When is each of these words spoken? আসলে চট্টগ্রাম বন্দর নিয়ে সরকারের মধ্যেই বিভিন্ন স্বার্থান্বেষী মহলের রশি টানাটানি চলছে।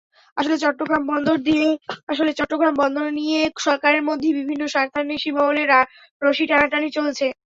আসলে 0.37 0.55
চট্টগ্রাম 2.33 2.73
বন্দর 2.81 3.05
নিয়ে 3.19 3.39
সরকারের 3.59 4.03
মধ্যেই 4.09 4.37
বিভিন্ন 4.39 4.63
স্বার্থান্বেষী 4.67 5.29
মহলের 5.37 5.69
রশি 6.21 6.45
টানাটানি 6.49 6.89
চলছে। 6.97 7.25